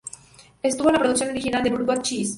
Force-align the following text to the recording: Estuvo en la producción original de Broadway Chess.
Estuvo 0.63 0.89
en 0.89 0.93
la 0.93 0.99
producción 0.99 1.29
original 1.29 1.61
de 1.61 1.69
Broadway 1.69 1.99
Chess. 2.01 2.29